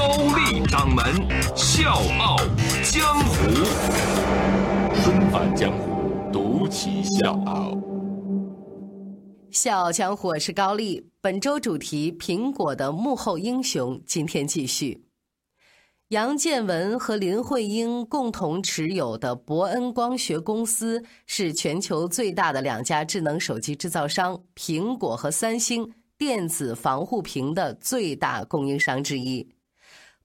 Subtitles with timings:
[0.00, 1.04] 高丽掌门
[1.54, 2.34] 笑傲
[2.82, 3.50] 江湖，
[4.94, 7.78] 重返江湖，独骑笑傲。
[9.50, 11.06] 笑傲江湖，我是高丽。
[11.20, 14.00] 本周主题：苹果的幕后英雄。
[14.06, 15.04] 今天继续。
[16.08, 29.46] 杨建文和林慧英共同持有的伯恩光学公司是全球最大的两家智能手机制造商——苹果和三星电子防护屏的最大供应商之一。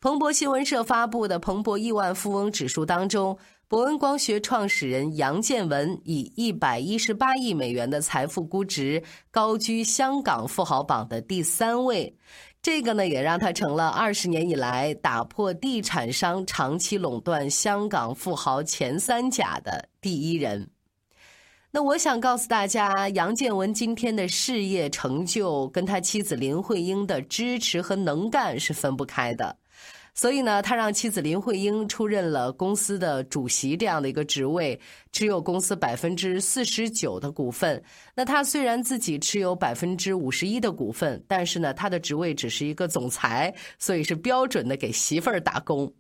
[0.02, 12.16] 彭博新闻社发布的《彭博亿万富翁指数》当中，伯恩光学创始人杨建文以一百一十八亿美元的财富估值，高居香港富豪榜的第三位。
[12.62, 20.70] 这个呢，也让他成了二十年以来打破地产商长期垄断香港富豪前三甲的第一人。
[21.72, 29.58] 那我想告诉大家，杨建文今天的事业成就跟他妻子林慧英的支持和能干是分不开的。
[30.16, 34.80] 所以呢，他让妻子林慧英出任了公司的主席这样的一个职位，
[35.12, 37.84] 持有公司百分之四十九的股份。
[38.16, 45.94] 那他虽然自己持有百分之五十一的股份，但是呢，他的职位只是一个总裁，所以是标准的给媳妇儿打工。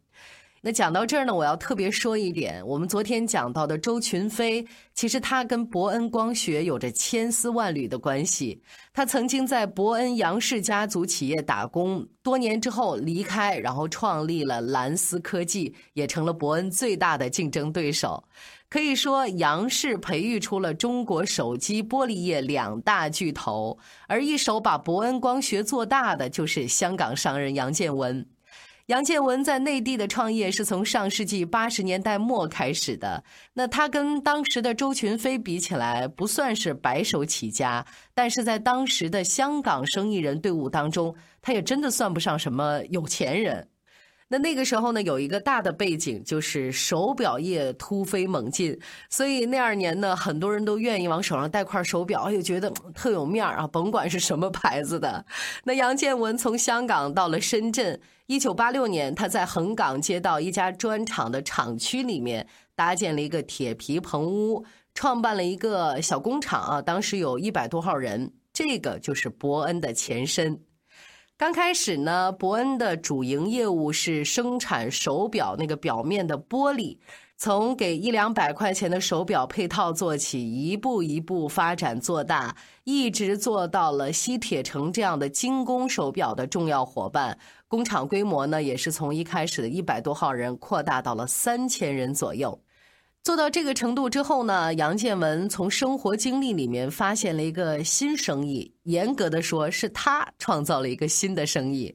[0.67, 8.59] 那讲到这儿呢，我要特别说一点，我们昨天讲到的周群飞，其实他跟伯恩光学有着千丝万缕的关系。
[8.91, 18.23] 他曾经在伯恩杨氏家族企业打工，多年之后离开，然后创立了蓝思科技，也成了伯恩最大的竞争对手。
[18.67, 23.77] 可以说，杨氏培育出了中国手机玻璃业两大巨头，
[24.07, 28.25] 而一手把伯恩光学做大的，就是香港商人杨建文。
[28.87, 33.23] 杨建文在内地的创业是从上世纪八十年代末开始的。
[33.53, 43.67] 那他跟当时的周群飞比起来，不算是白手起家，但是在当时的香港生意人队伍当中，他也真的算不上什么有钱人。
[44.27, 55.23] 那那个时候呢，有一个大的背景，就是手表业突飞猛进，所以那二年呢，很多人都愿意往手上戴块手表，又觉得特有面儿啊，甭管是什么牌子的。
[55.63, 64.65] 那杨建文从香港到了深圳，一九八六年，他在横岗街道一家砖厂的厂区里面搭建了一个铁皮棚屋，
[64.95, 70.59] 创办了一个小工厂啊，当时有一百多号人，这个就是伯恩的前身。
[71.37, 76.97] 刚开始呢，伯恩的主营业务是生产手表那个表面的玻璃，
[77.35, 87.37] 从给一两百块钱的手表配套做起，一步一步发展做大，一直做到了西铁城这样的精工手表的重要伙伴。
[87.67, 92.57] 工厂规模呢，也是从一开始的一百多号人扩大到了三千人左右。
[93.25, 98.71] 做到这个程度之后呢，杨建文从生活经历里面发现了一个新生意。
[98.83, 101.91] 严格的说，是他创造了一个新的生意。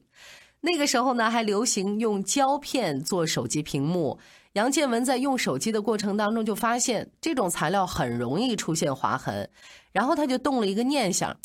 [0.61, 4.19] 那个时候呢，还流行用胶片做手机屏幕。
[4.55, 9.49] 杨建文在用手机的过程当中就发现，这种材料很容易出现划痕。
[9.93, 11.37] 然后他就动了一个念想，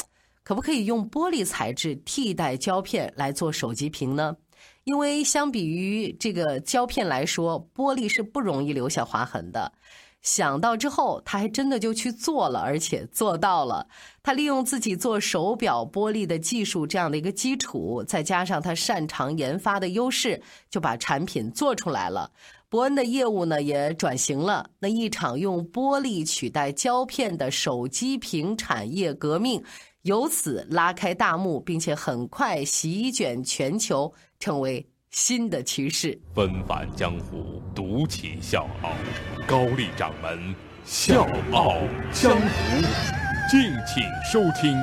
[0.41, 4.35] 可不可以用玻璃材质替代胶片来做手机屏呢？
[4.85, 9.71] 因为相比于这个胶片来说，玻璃是不容易留下划痕的。
[10.21, 13.87] 想到之后，他还真的就去做了，而且做到了。
[14.21, 22.31] 他利用自己做手表玻璃的技术这样的一个基础，再加上他擅长研发的优势，就把产品做出来了。
[22.69, 24.69] 伯恩的业务呢也转型了。
[24.79, 29.63] 那一场用玻璃取代胶片的手机屏产业革命。
[30.05, 36.19] 由此拉开大幕，并且很快席卷全球，成为新的趋势。
[36.35, 38.91] 纷繁江湖，独起笑傲，
[39.47, 40.53] 高丽掌门
[40.83, 41.79] 笑傲
[42.13, 42.47] 江湖，
[43.49, 44.77] 敬请收听。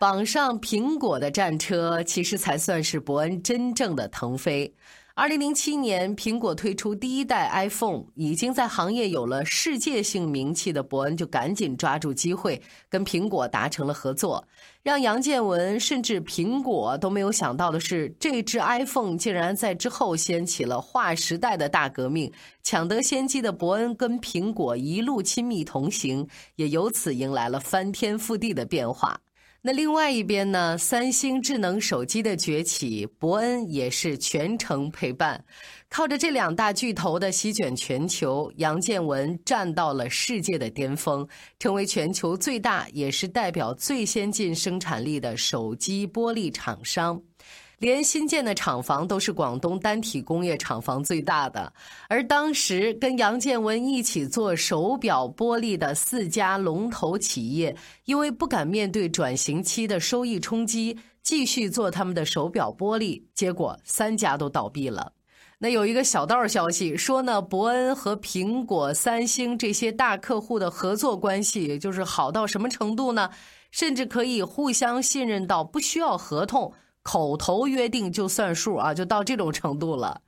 [0.00, 4.74] 绑上苹果的战车，其实才算是伯恩真正的腾飞。
[5.18, 14.46] 二零零七年，苹果推出第一代 iPhone，已经在行业有了世界性名气的伯恩就赶紧抓住机会，跟苹果达成了合作。
[14.80, 22.32] 让杨建文甚至苹果都没有想到的是，这支 iPhone 竟然在之后掀起了划时代的大革命。
[22.62, 29.18] 抢得先机的伯恩跟苹果一路亲密同行，也由此迎来了翻天覆地的变化。
[29.60, 30.78] 那另外一边呢？
[30.78, 35.44] 三星智能手机的崛起，伯恩也是全程陪伴。
[35.88, 41.26] 靠着这两大巨头的席卷全球，杨建文站到了世界的巅峰，
[41.58, 47.20] 成为全球最大也是代表最先进生产力的手机玻璃厂商。
[47.78, 51.72] 连新建的厂房都是广东单体工业厂房最大的，
[52.08, 65.12] 而当时跟杨建文一起做手表玻璃的四家龙头企业，因为不敢面对转型期的收益冲击，继续做他们的手表玻璃，结果三家都倒闭了。
[65.60, 73.30] 那有一个小道消息说呢，伯恩和苹果、三星这些大客户的合作关系就是好到什么程度呢？
[73.70, 76.72] 甚至可以互相信任到不需要合同。
[77.10, 80.20] 口头约定就算数啊，就到这种程度了。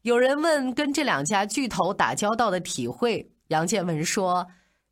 [0.00, 4.46] 有人问跟这两家巨头打交道的体会，杨建文说：“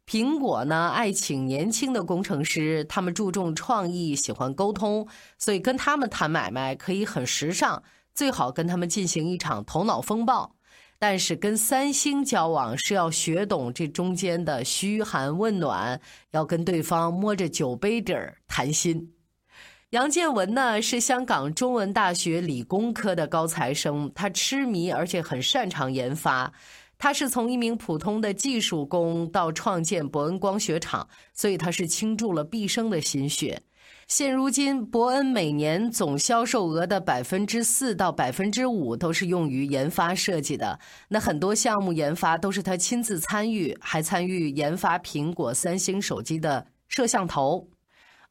[0.07, 5.09] 苹果呢爱请年轻的工程师，他们注重创意，喜欢沟通，
[5.39, 7.83] 所以跟他们谈买卖可以很时尚，
[8.15, 10.55] 最好跟他们进行一场头脑风暴。
[10.99, 15.99] 但是跟三星交往是要学懂这中间的嘘寒问暖，
[16.33, 19.11] 要跟对方摸着酒杯底儿谈心。”
[19.91, 26.53] 杨建文呢是香港中文大学理工科的高材生，他痴迷而且很擅长研发。
[26.97, 33.61] 他是从一名普通的技术工到创建伯恩光学厂，所以他是倾注了毕生的心血。
[34.07, 40.79] 现如今，伯恩每年总销售额的百分之四到百分之五都是用于研发设计的。
[41.09, 47.67] 那很多项目研发都是他亲自参与，还参与研发苹果、三星手机的摄像头。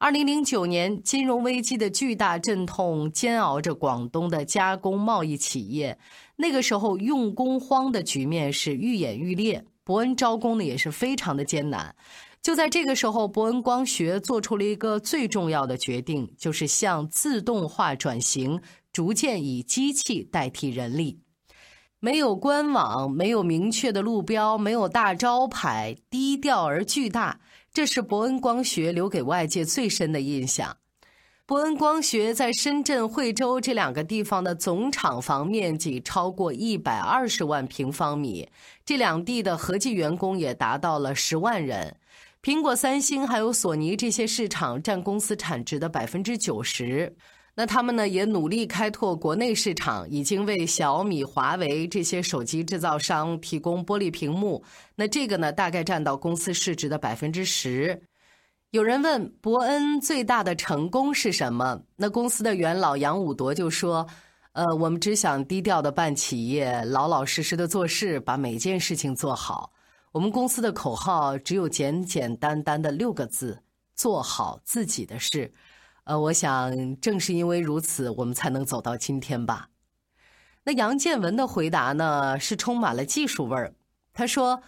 [0.02, 6.00] 二零零九年，金融危机的巨大阵痛煎熬着广东的加工贸易企业。
[6.38, 11.94] 那个时候，用工荒的局面是愈演愈烈，伯恩招工呢也是非常的艰难。
[12.42, 18.62] 就在这个时候，伯恩光学做出了一个最重要的决定，就是向自动化转型，
[18.94, 21.20] 逐渐以机器代替人力。
[22.00, 27.42] 没有官网，没有明确的路标，没有大招牌，低调而巨大。
[27.74, 30.78] 这是伯恩光学留给外界最深的印象。
[31.46, 38.48] 伯恩光学在深圳、惠州这两个地方的总厂房面积超过一百二十万平方米，
[38.86, 41.96] 这两地的合计员工也达到了十万人。
[42.44, 47.16] 苹果、三星还有索尼这些市场占公司产值的百分之九十。
[47.56, 54.64] 那他们呢也努力开拓国内市场，已经为小米、华为这些手机制造商提供玻璃屏幕。
[54.96, 58.02] 那这个呢大概占到公司市值的百分之十。
[58.72, 61.82] 有人问伯恩最大的成功是什么？
[61.98, 64.08] 那公司的元老杨武铎就说
[64.54, 69.74] ：“呃，我们只想低调的办企业，老老实实的做事，把每件事情做好。
[70.12, 73.64] 我们公司的口号只有简简单单的六个字：
[73.96, 75.52] 做好自己的事。”
[76.10, 79.70] 呃，我想正是因为如此，我们才能走到今天吧。
[80.64, 83.72] 那杨建文的回答呢，是充满了技术味儿。
[84.12, 84.60] 他说：“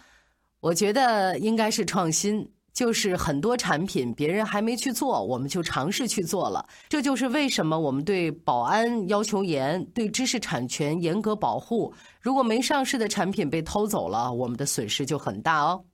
[0.62, 6.64] 我觉得应该是创新，就是很多产品别人还没去做，我们就尝试去做了。
[6.88, 11.92] 这就是为什么我们对保安要求严，对知识产权严格保护。
[12.20, 15.84] 如果没上市的产品被偷走了，我们的损失就很大哦。”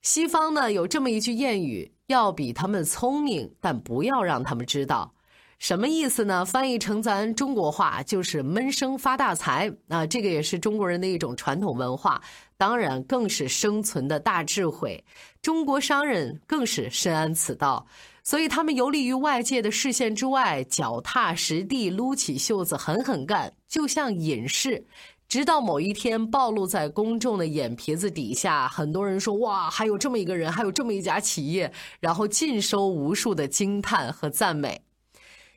[0.00, 5.12] 西方呢有这么一句谚语：“要比他们聪明，但不要让他们知道。”
[5.60, 6.44] 什么意思呢？
[6.44, 10.04] 翻译成咱中国话就是“闷声发大财”啊！
[10.04, 12.20] 这个也是中国人的一种传统文化，
[12.58, 15.02] 当然更是生存的大智慧。
[15.40, 17.86] 中国商人更是深谙此道，
[18.22, 24.84] 所以他们游离于外界的视线之外，脚踏实地，撸起袖子狠狠干，就像隐士。
[25.28, 34.83] 直到某一天暴露在公众的眼皮子底下，很多人说：“哇，还有这么一个人，还有这么一家企业。”然后尽收无数的惊叹和赞美。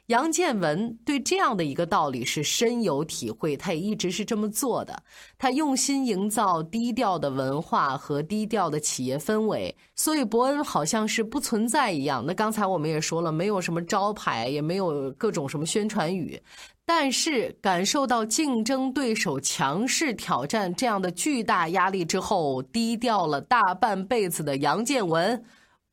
[0.08, 5.04] 杨建文对这样的一个道理是深有体会，他也一直是这么做的。
[5.38, 12.24] 他用心营造低调的文化和低调的企业氛围，所以伯恩好像是不存在一样。
[12.26, 16.42] 那刚才我们也说了，没有什么招牌，也没有各种什么宣传语。
[16.86, 25.44] 但是感受到竞争对手强势挑战这样的巨大压力之后，低调了大半辈子的杨建文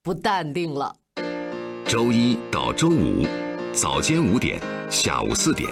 [0.04, 0.94] 不淡定了。
[1.84, 3.26] 周一到周五
[3.76, 5.68] 早间五点，下午四点，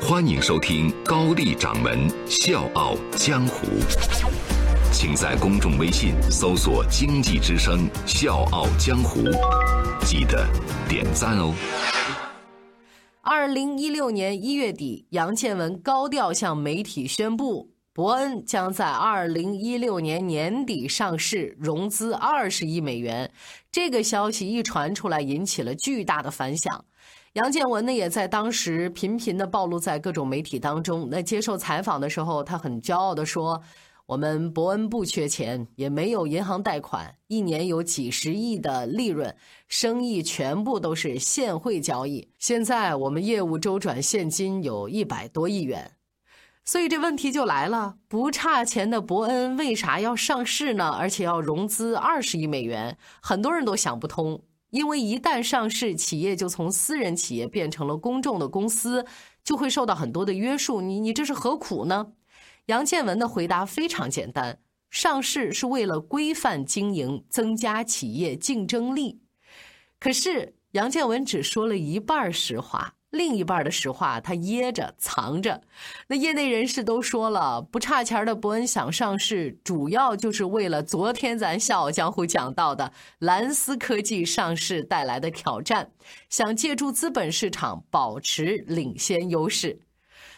[0.00, 3.66] 欢迎收听高丽掌门笑傲江湖。
[4.92, 9.24] 请在公众微信搜索“经济之声笑傲江湖”，
[10.06, 10.46] 记得
[10.88, 11.52] 点赞哦。
[13.22, 23.30] 二零一六年一月底，杨建文高调向媒体宣布，伯恩将在二零一六年年底上市，融资二十亿美元。
[23.70, 26.86] 这个消息一传出来，引起了巨大的反响。
[27.34, 31.08] 杨建文呢，也在当时频频的暴露在各种媒体当中。
[31.10, 33.62] 那接受采访的时候，他很骄傲的说
[34.06, 39.36] ：“我们伯恩不缺钱，也没有银行贷款，一年有几十亿的利润，
[39.68, 42.30] 生意全部都是现汇交易。
[42.38, 45.92] 现在我们业务周转现金有一百多亿元。”
[46.64, 50.90] 所以这问题就来了，不差钱的伯恩为啥要上市呢？
[50.90, 54.44] 而且要融资二十亿美元，很多人都想不通。
[54.70, 59.04] 因为一旦上市，企业就从私人企业变成了公众的公司，
[59.44, 60.80] 就会受到很多的约束。
[60.80, 62.12] 你你这是何苦呢？
[62.66, 69.20] 杨建文的回答非常简单：上市是为了规范经营，增加企业竞争力。
[69.98, 72.94] 可是杨建文只说了一半实话。
[73.12, 75.60] 另一半的实话，他掖着藏着。
[76.08, 85.90] 那业内人士都说了，不差钱的伯恩想上市，主要就是为了昨天咱笑傲江湖讲到的蓝思科技上市带来的挑战，
[86.30, 89.78] 想借助资本市场保持领先优势。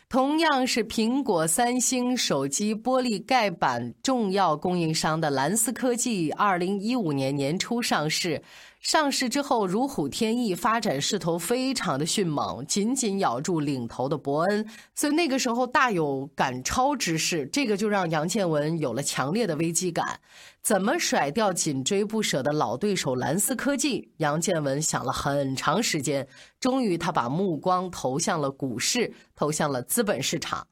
[0.08, 8.42] 同样是苹果、三星手机玻璃盖板重要供应商的蓝思科技，二零一五年年初上市。
[8.84, 17.46] 上市之后如虎添翼，发展势头非常的迅猛，紧紧咬住领头的伯恩，所以那个时候大有赶超之势。
[17.46, 20.20] 这个就让杨建文有了强烈的危机感。
[20.60, 24.12] 怎么甩掉紧追不舍的老对手蓝思科技？
[24.18, 26.28] 杨建文想了很长时间，
[26.60, 30.66] 终于他把目光投向了股市，投向了资本市场。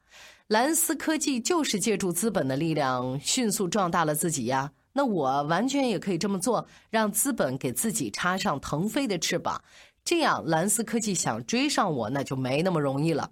[0.49, 4.73] 蓝思科技就是借助资本的力量，迅速壮大了自己呀。
[4.93, 9.61] 那我完全也可以这么做，让资本给自己插上腾飞的翅膀，
[10.03, 13.31] 这样蓝思科技想追上我，那就没那么容易了。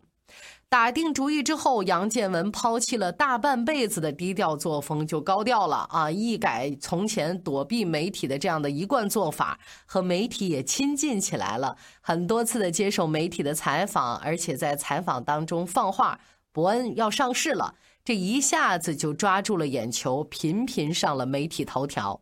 [0.69, 6.09] 打定主意之后，杨建文抛弃了大半辈子的低调作风，就高调了啊！
[6.09, 16.17] 一改从前躲避媒体的这样的一贯做法，和媒体也亲近起来了，很多次的接受媒体的采访，而且在采访当中放话，
[16.53, 17.75] 伯恩要上市了。
[18.11, 22.19] 这一下子就抓住了眼球，频频上了媒体头条。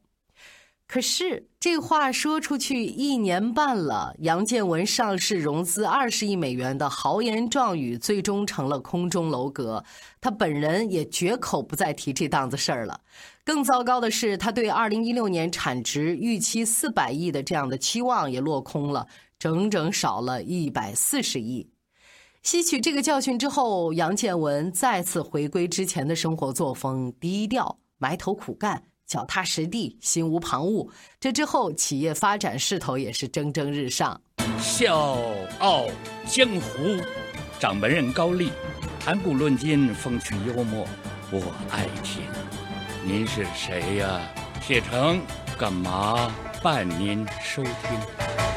[0.86, 9.84] 可是这话说出去一年半了，杨建文上市融资二十亿美元的豪言壮语，最终成了空中楼阁。
[10.22, 13.02] 他本人也绝口不再提这档子事儿了。
[13.44, 19.08] 更糟糕的是，他对二零一六年产值预期四百亿的这样的期望也落空了，
[19.40, 21.68] 整整少了一百四十亿。
[22.42, 30.90] 吸取这个教训之后，杨建文再次回归之前的生活作风，低调、埋头苦干、脚踏实地、心无旁骛。
[31.20, 34.20] 这之后，企业发展势头也是蒸蒸日上。
[34.58, 35.18] 笑
[35.60, 35.86] 傲
[36.26, 37.02] 江湖，
[37.60, 38.52] 掌门人高丽，
[39.00, 40.88] 谈古论今，风趣幽默，
[41.32, 42.24] 我爱听。
[43.04, 44.20] 您是谁呀？
[44.62, 45.22] 铁成
[45.58, 48.49] 干嘛伴您收听？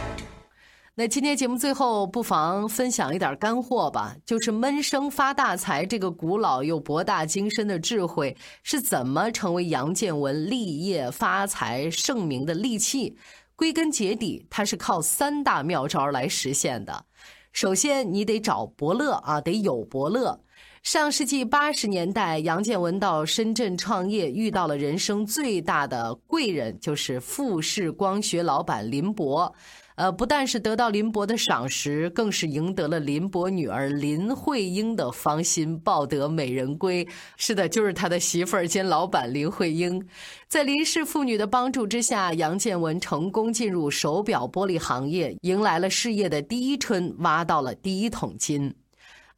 [0.94, 13.16] 那今天节目最后，不妨分享一点干货吧，就是闷声发大财这个古老又博大精深的智慧是怎么成为杨建文立业发财盛名的利器？
[13.56, 17.06] 归根结底，它是靠三大妙招来实现的。
[17.52, 20.38] 首先，你得找伯乐啊，得有伯乐。
[20.82, 29.54] 上世纪八十年代，杨建文到深圳创业，遇到了人生最大的贵人，就是富士光学老板林博。
[29.94, 37.06] 呃，不但是得到林伯的赏识，更是赢得了林伯女儿林慧英的芳心，抱得美人归。
[37.36, 40.02] 是的，就是他的媳妇儿兼老板林慧英。
[40.48, 48.74] 在林氏父女的帮助之下，杨建文成功进入手表玻璃行业，迎来了事业的第一春，挖到了第一桶金。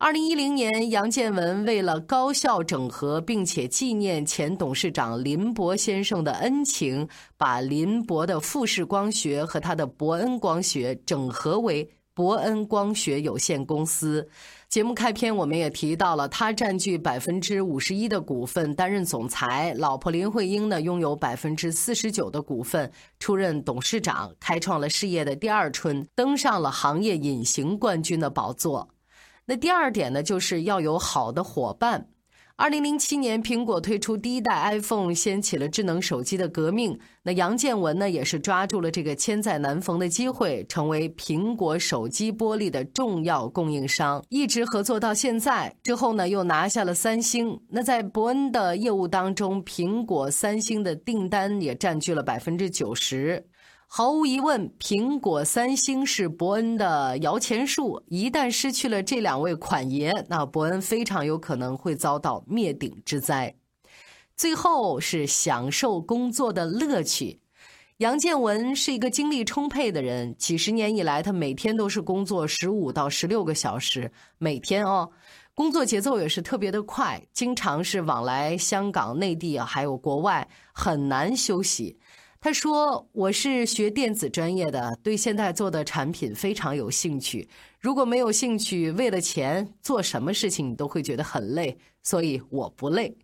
[0.05, 7.09] 二零一零年，杨建文为了高效整合，并且纪念前董事长林博先生的恩情，
[7.39, 14.29] 把林博的富士光学和他的伯恩光学整合为伯恩光学有限公司。
[14.69, 28.91] 节目开篇我们也提到了，他占据百分之五十一的股份，担任总裁；老婆林慧英呢，拥有百分之四十九的股份，出任董事长，开创了事业的第二春，登上了行业隐形冠军的宝座。
[29.47, 32.09] 那第二点呢，就是要有好的伙伴。
[32.57, 36.97] 二零零七年，苹果推出第一代 iPhone，掀起了智能手机的革命。
[37.25, 45.75] 那杨建文呢，也是抓住了这个千载难逢的机会，成为苹果手机玻璃的重要供应商，一直合作到现在。
[45.83, 47.61] 之后呢，又拿下了三星。
[47.69, 53.45] 那在伯恩的业务当中，苹果、三星的订单也占据了百分之九十。
[53.97, 58.03] 毫无疑问，苹果、三星是伯恩的摇钱树。
[58.09, 63.55] 一旦失去了这两位款爷，那伯恩非常有可能会遭到灭顶之灾。
[64.37, 67.41] 最后是享受工作的乐趣。
[67.99, 75.09] 杨建文是一个精力充沛的人，几十年以来，他每天都是工作十五到十六个小时，每天哦，
[75.55, 81.97] 工作节奏也是特别的快，经常是往来香港、内地啊，还有国外，很难休息。
[82.45, 87.49] 他说：“我是学电子专业的，对现在做的产品非常有兴趣。
[87.81, 93.17] 如果没有兴趣，为了钱做什么事情你都会觉得很累，所以我不累。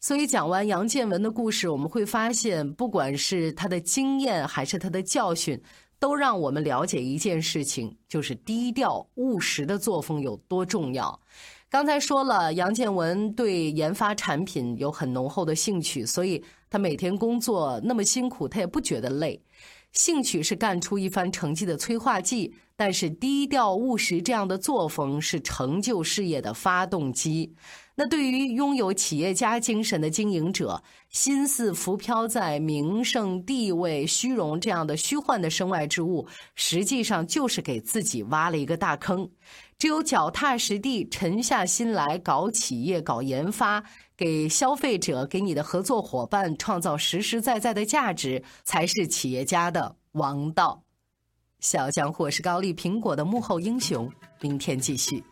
[0.00, 5.60] 所以讲完杨建文的故事，我们会发现，不管是他的经验还是他的教训，
[5.98, 11.20] 都让我们了解一件事情，就是低调务实的作风有多重要。”
[11.68, 16.42] 刚才说了，杨建文对研发产品有很浓厚的兴趣，所以
[16.76, 19.40] 他每天工作那么辛苦，他也不觉得累。
[19.92, 27.50] 兴趣是干出一番成绩的催化剂，但是低调务实这样的作风是成就事业的发动机。
[27.94, 39.26] 那对于拥有企业家精神的经营者，心思浮漂在名声、地位、虚荣这样的虚幻的身外之物，实际上就是给自己挖了一个大坑。
[39.78, 43.84] 只有脚踏实地、沉下心来搞企业、搞研发，
[44.16, 50.82] 给消费者、给你的合作伙伴创造实实在在的价值，才是企业家的王道。
[51.60, 55.22] 小江或是高丽苹果的幕后英雄，明天继续。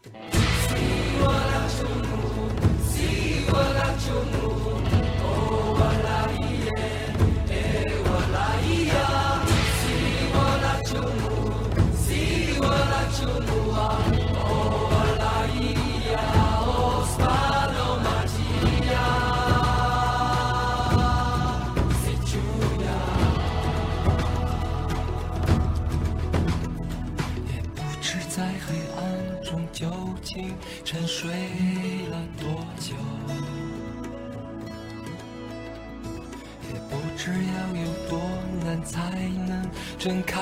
[40.04, 40.38] 睁开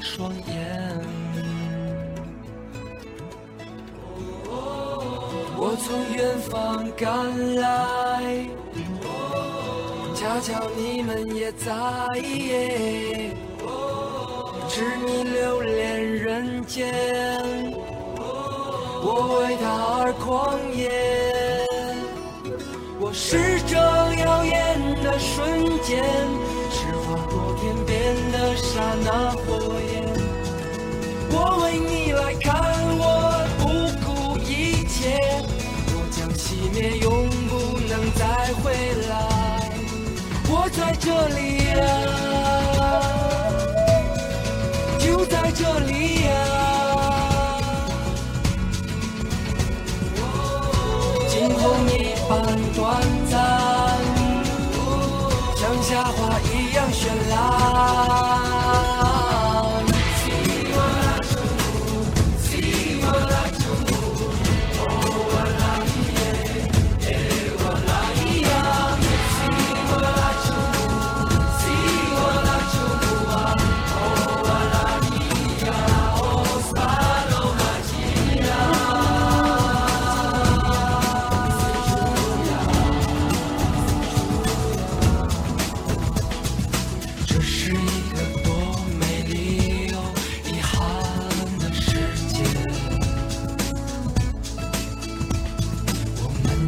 [0.00, 1.02] 双眼。
[5.58, 8.46] 我从远方赶来，
[10.14, 11.74] 恰巧你们也在，
[14.68, 16.94] 知你留恋人间。
[19.04, 19.64] 我为他
[19.98, 21.66] 而狂野，
[23.00, 26.04] 我是这耀眼的瞬间，
[27.62, 30.02] 天边的刹那火焰。
[31.30, 32.50] 我为你来看，
[32.98, 33.00] 我
[33.60, 33.62] 不
[34.04, 35.16] 顾一切，
[35.94, 36.44] 我将熄
[36.74, 38.74] 灭，永不能再回
[39.08, 39.14] 来。
[40.50, 41.38] 我在这里
[41.78, 41.82] 啊，
[44.98, 46.32] 就在这里啊。
[51.62, 52.30] 风一般
[52.74, 52.80] 短，
[55.92, 58.71] 夏花一样绚烂。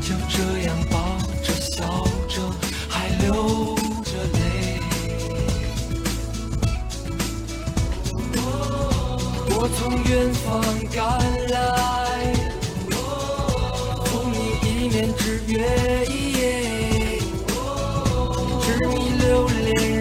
[0.05, 0.37] 就这
[0.67, 1.83] 样抱着笑
[2.29, 2.43] 着，
[2.91, 4.37] 还流着泪。
[9.49, 10.45] 我从远方
[10.93, 11.03] 赶
[11.49, 11.57] 来，
[14.05, 15.55] 送你一面之约，
[18.61, 18.93] 致你
[19.25, 19.94] 流泪。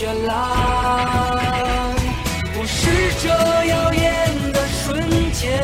[0.00, 0.32] 绚烂
[2.56, 2.88] 我是
[3.20, 3.28] 这
[3.66, 4.00] 耀眼
[4.50, 4.88] 的瞬
[5.30, 5.60] 间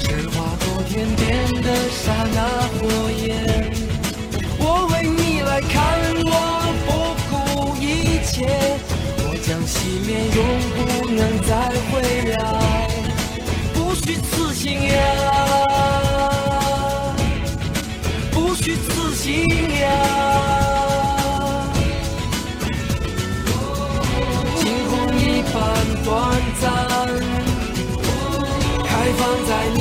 [0.00, 1.22] 是划过天边
[1.62, 2.38] 的刹那
[2.74, 2.78] 火
[3.22, 3.70] 焰。
[4.58, 5.76] 我为你来看
[6.26, 6.34] 我
[6.88, 6.90] 不
[7.30, 7.32] 顾
[7.76, 8.50] 一切
[9.18, 10.38] 我将熄灭永
[10.74, 10.76] 不
[11.14, 11.67] 能再
[29.50, 29.77] I